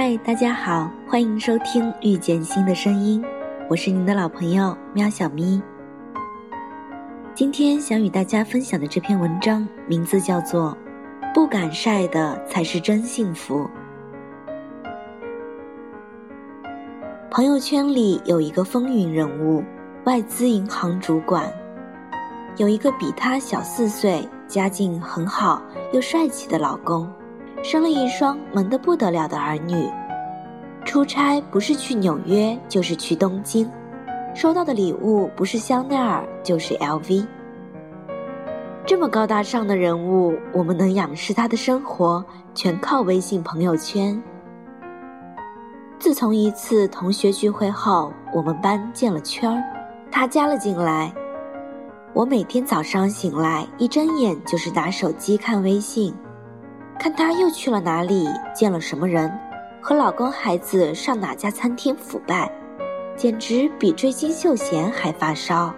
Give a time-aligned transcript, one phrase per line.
[0.00, 3.20] 嗨，大家好，欢迎收听《遇见新的声音》，
[3.68, 5.60] 我是您的老朋友喵小咪。
[7.34, 10.70] 今天想与大家分享的这篇文章名字叫做
[11.34, 13.68] 《不敢晒的才是真幸福》。
[17.28, 19.64] 朋友圈里有一个风云人物，
[20.04, 21.52] 外资银行主管，
[22.56, 25.60] 有一个比他小四岁、家境很好
[25.92, 27.12] 又帅气的老公。
[27.62, 29.90] 生了一双萌得不得了的儿女，
[30.84, 33.68] 出差不是去纽约就是去东京，
[34.34, 37.26] 收到的礼物不是香奈儿就是 LV。
[38.86, 44.20] 这么高大上的人物，我们能仰视他的生活，全靠微信朋友圈。
[45.98, 49.62] 自从一次同学聚会后，我们班建了圈儿，
[50.10, 51.12] 他加了进来。
[52.14, 56.14] 我每天早上醒来，一睁眼就是拿手机看微信。
[56.98, 59.32] 看他又去了哪里，见了什么人，
[59.80, 62.50] 和老公孩子上哪家餐厅腐败，
[63.16, 65.72] 简直比追金秀贤还发烧。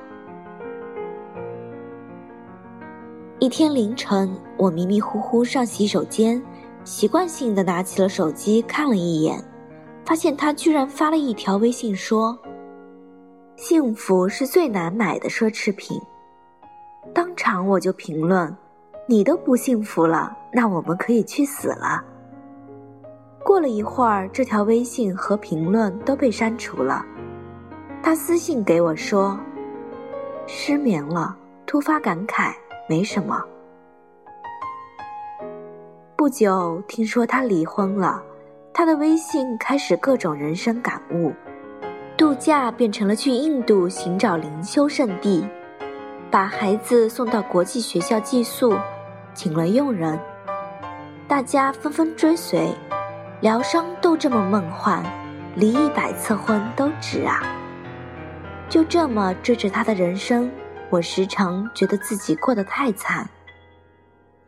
[3.38, 6.42] 一天凌晨，我迷迷糊糊上洗手间，
[6.84, 9.42] 习惯性的拿起了手机看了一眼，
[10.06, 12.38] 发现他居然发了一条微信说
[13.56, 16.00] ：“幸福是最难买的奢侈品。”
[17.12, 18.56] 当场我就评论。
[19.06, 22.04] 你都不幸福了，那我们可以去死了。
[23.44, 27.04] 过了一会儿，这条微信和评论都被删除了。
[28.02, 29.38] 他私信给我说
[30.46, 32.52] ：“失眠了，突发感慨，
[32.88, 33.42] 没什么。”
[36.16, 38.22] 不久，听说他离婚了，
[38.72, 41.32] 他的微信开始各种人生感悟，
[42.16, 45.46] 度假变成了去印度寻找灵修圣地，
[46.30, 48.74] 把孩子送到国际学校寄宿。
[49.32, 50.18] 请了佣人，
[51.30, 52.74] 大家纷纷追随，
[53.40, 55.00] 疗伤都这么梦幻，
[55.54, 57.40] 离一百次婚都值啊！
[58.68, 60.50] 就这么追着他的人生，
[60.90, 63.30] 我时常觉得自己过得太惨。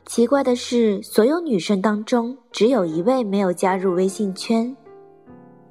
[0.07, 4.77] 奇怪的是，所有女生当中，只有一位没有加入微信圈。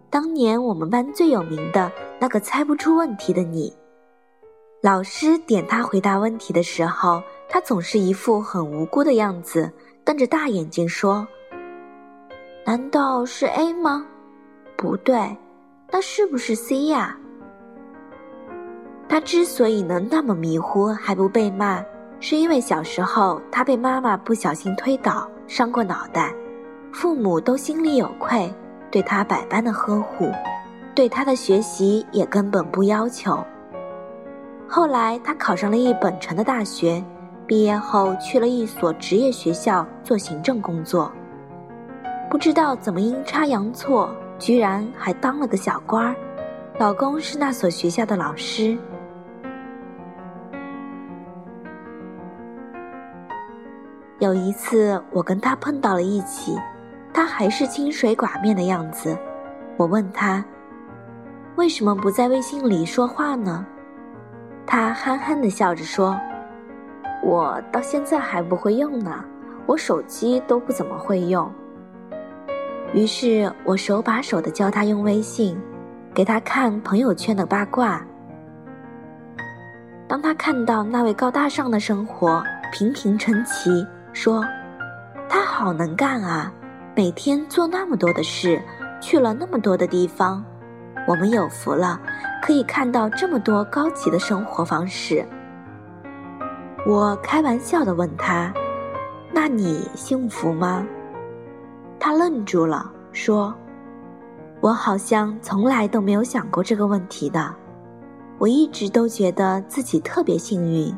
[0.10, 3.76] 当年我们班最有名的那个猜不出问题的你，
[4.82, 7.22] 老师点他回答问题的时候。
[7.54, 9.70] 他总是一副很无辜的样子，
[10.04, 11.28] 瞪着大眼睛说
[12.66, 14.06] ：“难道是 A 吗？
[14.76, 15.38] 不对，
[15.92, 17.16] 那是不是 C 呀？”
[19.08, 21.84] 他之所以能那么迷糊还不被骂，
[22.20, 26.34] 是因为小时候他被妈妈不小心推倒，伤过脑袋，
[26.92, 28.52] 父母都心里有愧，
[28.90, 30.32] 对他百般的呵护，
[30.96, 33.38] 对他的学习也根本不要求。
[34.68, 37.04] 后来他考上了一本城的大学。
[37.52, 41.12] 毕业后去了一所职业学校做行政工作，
[42.30, 46.16] 不知道怎么阴差阳错，居然还当了个小官儿。
[46.80, 48.78] 老公是那所学校的老师。
[54.20, 56.58] 有一次我跟他碰到了一起，
[57.14, 59.14] 他还是清水寡面的样子。
[59.76, 60.42] 我问他，
[61.58, 63.66] 为什么不在微信里说话呢？
[64.66, 66.18] 他憨憨的笑着说。
[67.24, 69.24] 我到现在还不会用呢，
[69.66, 71.50] 我手机都不怎么会用。
[72.94, 75.58] 于是我手把手的教他用微信，
[76.14, 78.06] 给他看朋友圈的八卦。
[80.08, 82.44] 当他看到那位高大上的生活
[82.74, 84.44] 平平称奇，说
[85.30, 86.52] ：“他好能干啊，
[86.96, 88.62] 每天做那么多的事，
[89.00, 90.44] 去了那么多的地方，
[91.08, 91.98] 我们有福了，
[92.42, 95.26] 可以看到这么多高级的生活方式。”
[96.84, 98.52] 我开玩笑的问他
[99.32, 100.86] ：“那你幸福吗？”
[102.00, 103.54] 他愣住了，说
[104.62, 107.54] ：“我好像从来都没有想过这个问题的。
[108.40, 110.92] 我一直都觉得自己特别幸运，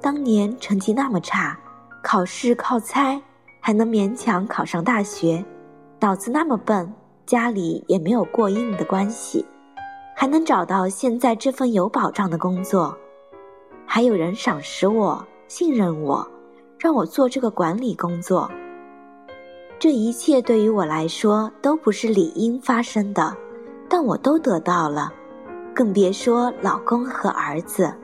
[0.00, 1.56] 当年成绩那么差，
[2.02, 3.22] 考试靠猜
[3.60, 5.44] 还能勉强考上大学，
[6.00, 6.92] 脑子那么笨，
[7.24, 9.46] 家里也没有过硬的关系，
[10.16, 12.98] 还能找到现在这份有保障的工作。”
[13.94, 16.26] 还有人赏识我、信任我，
[16.78, 18.50] 让我做这个管理工作。
[19.78, 23.36] 这一切对于我来说都不是理应发生的，
[23.90, 25.12] 但我都得到了，
[25.74, 27.94] 更别说老公和儿子。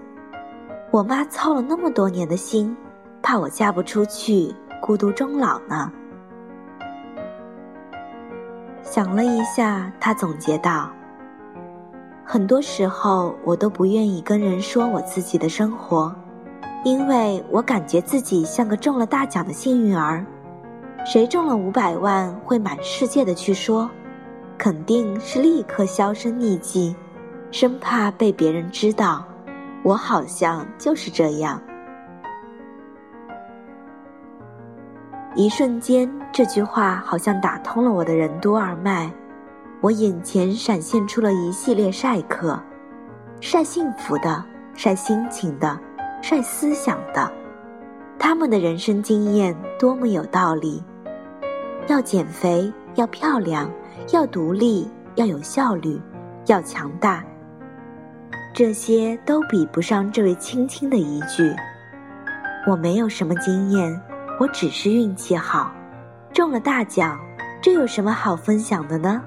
[0.90, 2.76] 我妈操了那么多年的心，
[3.22, 5.90] 怕我嫁不出去，孤独终老呢。
[8.82, 10.92] 想了一下，她总结道。
[12.30, 16.14] 很多时候，我都不愿意跟人说我自己的生活，
[16.84, 20.22] 因为我感觉自己像个中了大奖的幸运儿。
[21.06, 23.88] 谁中了五百万，会满世界的去说，
[24.58, 26.94] 肯定是立刻销声匿迹，
[27.50, 29.24] 生怕被别人知道。
[29.82, 31.58] 我好像就是这样。
[35.34, 39.10] 一瞬间，这句话好像打通了我的任督二脉，
[39.80, 42.60] 我眼前闪现出了一系列晒客：
[43.40, 44.44] 晒幸福的，
[44.74, 45.78] 晒心情的，
[46.20, 47.30] 晒思想的。
[48.18, 50.82] 他们的人生经验多么有道理！
[51.86, 53.70] 要减肥，要漂亮，
[54.12, 56.00] 要独立，要有效率，
[56.46, 57.24] 要强大。
[58.52, 61.54] 这些都比不上这位青青的一句
[62.66, 64.00] ：“我没有什么经验。”
[64.40, 65.72] 我只是运气好，
[66.32, 67.18] 中了大奖，
[67.60, 69.20] 这有什么好分享的呢？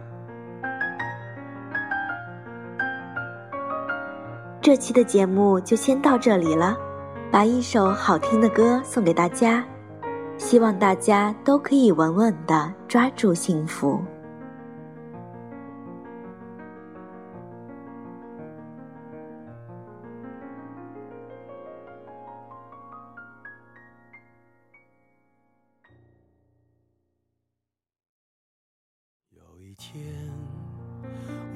[4.62, 6.78] 这期的节目就先到这里了，
[7.32, 9.66] 把一首好听的歌送给大家，
[10.38, 14.00] 希望大家都可以稳稳的抓住幸福。
[29.32, 30.31] 有一天，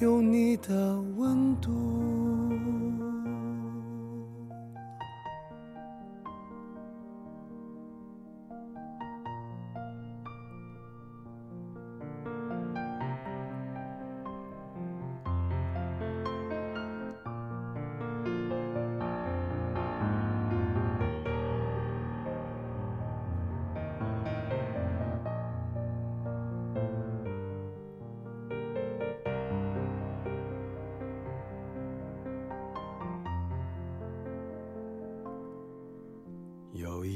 [0.00, 1.72] 有你的温度。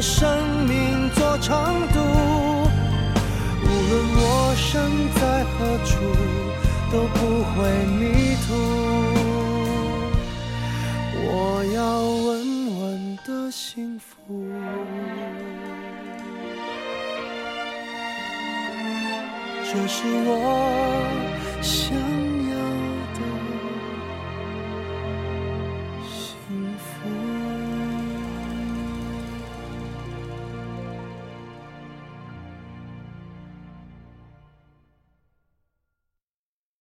[0.00, 1.98] 生命做长度，
[3.62, 4.80] 无论我身
[5.14, 5.92] 在何处，
[6.90, 7.58] 都不会
[7.98, 8.48] 迷途。
[11.22, 11.28] 我
[11.74, 12.28] 要稳
[12.80, 14.08] 稳的幸福，
[19.64, 20.32] 这是我
[21.60, 22.39] 想。